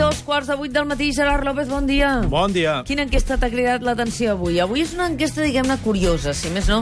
[0.00, 1.12] dos quarts de vuit del matí.
[1.12, 2.22] Gerard López, bon dia.
[2.28, 2.80] Bon dia.
[2.88, 4.58] Quina enquesta t'ha cridat l'atenció avui?
[4.60, 6.80] Avui és una enquesta, diguem-ne, curiosa, si més no,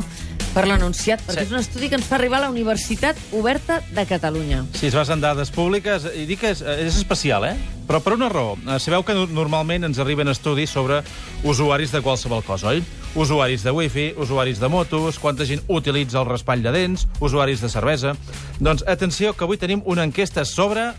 [0.55, 1.47] per l'anunciat, perquè Sí.
[1.49, 4.65] és un estudi que ens fa arribar a la Universitat Oberta de Catalunya.
[4.73, 7.57] Si es basa en dades públiques, i dic que és, és especial, eh?
[7.89, 8.57] Però per una raó.
[8.69, 11.03] Eh, Sabeu que no- normalment ens arriben estudis sobre
[11.43, 12.85] usuaris de qualsevol cosa, oi?
[13.15, 17.69] Usuaris de wifi, usuaris de motos, quanta gent utilitza el raspall de dents, usuaris de
[17.69, 18.15] cervesa...
[18.61, 20.93] Doncs atenció, que avui tenim una enquesta sobre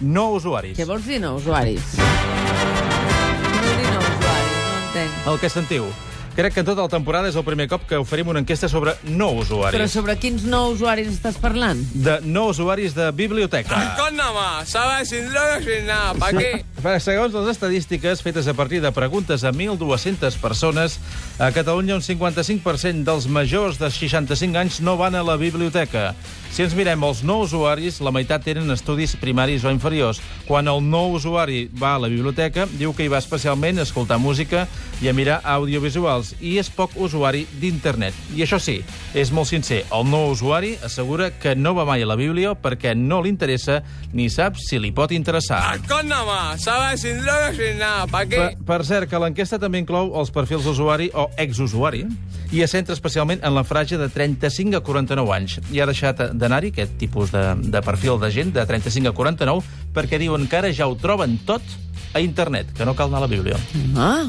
[0.00, 0.76] no usuaris.
[0.78, 1.96] Què vols dir, no, usuaris?
[1.96, 2.04] Què
[3.56, 4.54] vols dir, no, usuaris?
[4.60, 5.26] No entenc.
[5.32, 5.90] El que sentiu.
[6.30, 9.32] Crec que tota la temporada és el primer cop que oferim una enquesta sobre no
[9.42, 9.74] usuaris.
[9.74, 11.82] Però sobre quins no usuaris estàs parlant?
[11.92, 13.76] De no usuaris de biblioteca.
[14.14, 15.10] Nada más, ¿sabes?
[15.10, 16.14] Sin drogas, sin nada.
[16.14, 16.64] ¿Para qué?
[16.80, 20.96] Segons les estadístiques fetes a partir de preguntes a 1.200 persones,
[21.36, 26.14] a Catalunya un 55% dels majors de 65 anys no van a la biblioteca.
[26.50, 30.18] Si ens mirem els no usuaris, la meitat tenen estudis primaris o inferiors.
[30.48, 34.18] Quan el no usuari va a la biblioteca, diu que hi va especialment a escoltar
[34.18, 34.64] música
[35.04, 38.16] i a mirar audiovisuals, i és poc usuari d'internet.
[38.34, 38.80] I això sí,
[39.14, 42.96] és molt sincer, el no usuari assegura que no va mai a la Bíblia perquè
[42.96, 45.62] no li interessa ni sap si li pot interessar.
[45.86, 46.10] Con
[46.70, 47.00] ¿sabes?
[47.00, 48.06] Sin drogas, sin nada.
[48.06, 48.56] ¿Para Per, qué?
[48.64, 52.04] per cert, que l'enquesta també inclou els perfils d'usuari o exusuari
[52.54, 55.58] i es centra especialment en la franja de 35 a 49 anys.
[55.74, 59.66] I ha deixat d'anar-hi aquest tipus de, de perfil de gent de 35 a 49
[59.94, 61.62] perquè diuen que ara ja ho troben tot
[62.14, 63.58] a internet, que no cal anar a la Bíblia.
[63.94, 64.26] Ah,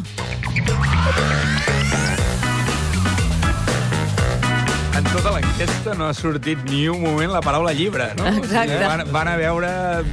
[5.11, 8.27] tota l'enquesta no ha sortit ni un moment la paraula llibre, no?
[8.31, 8.71] Exacte.
[8.71, 9.69] O sigui, van, van a veure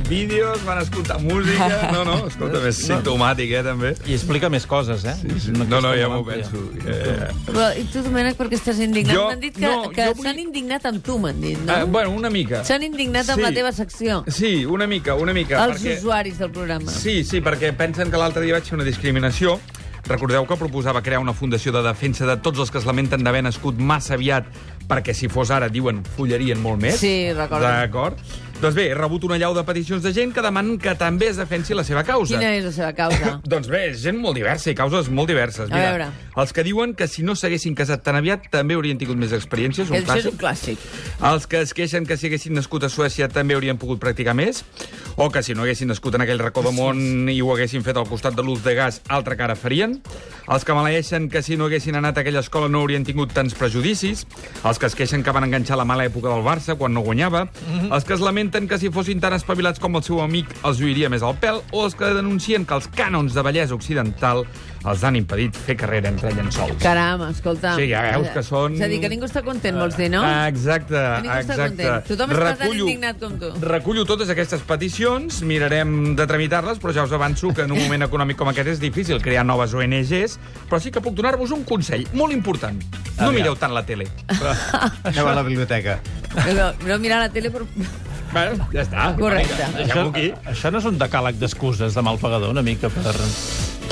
[0.08, 1.68] vídeos, van a escoltar música...
[1.94, 3.92] No, no, escolta, és simptomàtic, eh, també.
[4.10, 5.14] I explica més coses, eh?
[5.22, 6.60] Sí, Una No, no, ja m'ho penso.
[6.82, 9.14] Eh, però i tu, Domènec, per què estàs indignat?
[9.16, 11.78] Jo- M'han dit que, no, que jo vull- s'han indignat amb tu, m'han dit, no?
[11.78, 12.64] eh, bueno, una mica.
[12.66, 13.46] S'han indignat amb Sí.
[13.46, 14.20] la teva secció.
[14.26, 15.62] Sí, una mica, una mica.
[15.64, 15.98] Els perquè...
[16.02, 16.90] usuaris del programa.
[16.92, 19.58] Sí, sí, perquè pensen que l'altre dia vaig fer una discriminació.
[20.06, 23.42] Recordeu que proposava crear una fundació de defensa de tots els que es lamenten d'haver
[23.44, 24.46] nascut massa aviat
[24.88, 27.00] perquè si fos ara, diuen, follarien molt més.
[27.00, 27.66] Sí, recordo.
[27.66, 28.22] D'acord.
[28.58, 31.36] Doncs bé, he rebut una llau de peticions de gent que demanen que també es
[31.38, 32.34] defensi la seva causa.
[32.34, 33.36] Quina és la seva causa?
[33.52, 35.68] Doncs bé, gent molt diversa i causes molt diverses.
[35.70, 36.08] A Mira, veure.
[36.42, 39.92] els que diuen que si no s'haguessin casat tan aviat també haurien tingut més experiències,
[39.92, 40.82] un Això és un clàssic.
[40.82, 41.22] clàssic.
[41.30, 44.64] Els que es queixen que si haguessin nascut a Suècia també haurien pogut practicar més,
[45.14, 47.96] o que si no haguessin nascut en aquell racó de món i ho haguessin fet
[47.96, 50.00] al costat de l'ús de gas, altra cara farien.
[50.48, 53.52] Els que maleeixen que si no haguessin anat a aquella escola no haurien tingut tants
[53.58, 54.24] prejudicis.
[54.64, 57.46] Els que es queixen que van enganxar la mala època del Barça quan no guanyava.
[57.92, 61.10] Els que es lamenten que si fossin tan espavilats com el seu amic els lluiria
[61.12, 61.60] més al pèl.
[61.72, 64.46] O els que denuncien que els cànons de bellesa occidental
[64.86, 66.76] els han impedit fer carrera entre llençols.
[66.82, 67.74] Caram, escolta.
[67.76, 70.22] Sí, ja veus que són- És a dir, que ningú està content, vols dir, no?
[70.46, 71.68] Exacte, Que ningú està exacte.
[71.68, 72.04] content.
[72.08, 73.50] Tothom està tan indignat com tu.
[73.60, 78.02] Recullo totes aquestes peticions, mirarem de tramitar-les, però ja us avanço que en un moment
[78.04, 80.38] econòmic com aquest és difícil crear noves ONGs,
[80.70, 82.80] però sí que puc donar-vos un consell molt important.
[83.18, 83.34] No Aviam.
[83.34, 84.06] mireu tant la tele.
[85.04, 86.00] Aneu a la biblioteca.
[86.54, 87.66] No, no mirar la tele, però...
[88.32, 89.14] Bueno, ja està.
[89.16, 89.54] Correcte.
[89.56, 90.32] Vinga, Deixem-ho aquí.
[90.46, 93.14] això no és un decàleg d'excuses de mal pagador, una mica per...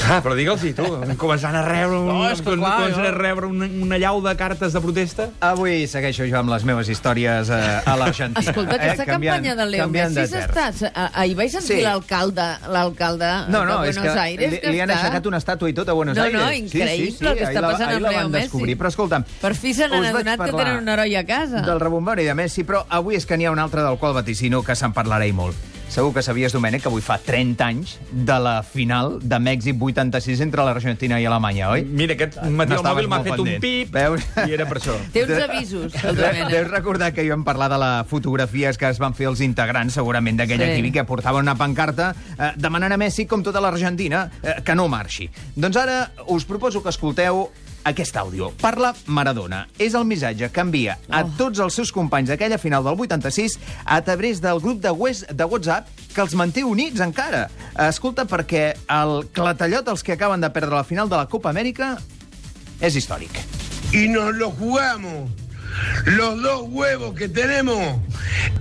[0.07, 0.85] Ah, però digue'ls-hi, tu.
[1.19, 4.35] Començant a rebre, un, No, és que clar, començant a rebre una, una llau de
[4.39, 5.27] cartes de protesta.
[5.43, 8.45] Avui segueixo jo amb les meves històries eh, a l'Argentina.
[8.45, 11.83] Escolta, aquesta Canviant- campanya de Leo Messi de ah, Ahir vaig sentir Sí.
[11.83, 15.01] l'alcalde l'alcalde No, de no, és Buenos que Aires li, que li han està...
[15.03, 16.41] aixecat una estàtua i tot a Buenos No, Aires.
[16.41, 18.43] no, increïble el que està passant ahir amb Leo Messi.
[18.47, 19.25] descobrir, però escolta'm...
[19.43, 21.63] Per fi se n'han adonat que tenen un heroi a casa.
[21.67, 24.63] Del rebombori de Messi, però avui és que n'hi ha un altre del qual vaticino
[24.63, 25.75] que se'n parlarà i molt.
[25.89, 30.43] Segur que sabies, Domènec, que avui fa 30 anys de la final de Mèxic 86
[30.45, 31.85] entre l'Argentina i Alemanya, oi?
[31.87, 34.27] Mira, aquest matí el mòbil m'ha fet un pip Veus?
[34.45, 34.97] i era per això.
[35.15, 36.51] Té uns avisos, el Domènec.
[36.53, 39.95] Deus recordar que jo vam parlar de les fotografies que es van fer els integrants,
[39.97, 40.73] segurament, d'aquell Sí.
[40.83, 44.89] equip, que portaven una pancarta eh, demanant a Messi, com tota l'Argentina, eh, que no
[44.93, 45.31] marxi.
[45.55, 46.01] Doncs ara
[46.35, 47.47] us proposo que escolteu
[47.87, 48.51] aquest àudio.
[48.61, 49.65] Parla Maradona.
[49.79, 51.31] És el missatge que envia a Oh.
[51.39, 55.45] tots els seus companys d'aquella final del 86 a través del grup de, West, de
[55.45, 57.49] WhatsApp que els manté units encara.
[57.89, 61.97] Escolta, perquè el clatallot els que acaben de perdre la final de la Copa Amèrica
[62.81, 63.31] és històric.
[63.93, 65.31] y nos lo jugamos.
[66.07, 68.01] Los dos huevos que tenemos,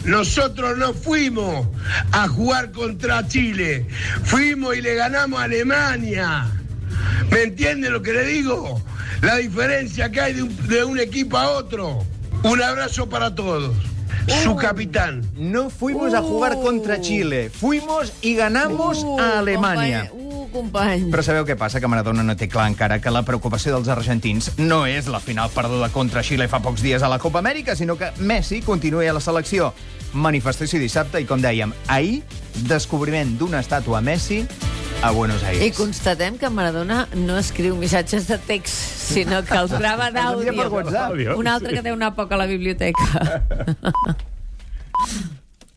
[0.04, 1.66] nosotros no fuimos
[2.12, 3.88] a jugar contra Chile,
[4.24, 6.46] fuimos y le ganamos a Alemania.
[7.32, 8.82] ¿Me entiende lo que le digo?
[9.26, 12.04] La diferencia que hay de un, de un equipo a otro.
[12.44, 13.74] Un abrazo para todos.
[14.44, 15.24] Su capitán.
[15.36, 16.62] No fuimos a jugar Uh.
[16.62, 20.10] contra Chile, fuimos y ganamos Uh, a Alemania.
[20.14, 21.10] Uh, company.
[21.12, 21.82] Però sabeu què passa?
[21.84, 25.50] Que Maradona no té clar encara que la preocupació dels argentins no és la final
[25.52, 29.14] perduda contra Xile fa pocs dies a la Copa Amèrica, sinó que Messi continuï a
[29.18, 29.74] la selecció.
[30.14, 32.22] Manifestació dissabte i, com dèiem, ahir,
[32.70, 34.46] descobriment d'una estàtua a Messi
[35.06, 35.78] a Buenos I Aires.
[35.78, 38.74] constatem que Maradona no escriu missatges de text,
[39.14, 41.38] sinó que els grava d'àudio.
[41.38, 43.42] Un altre que té una poca a la biblioteca.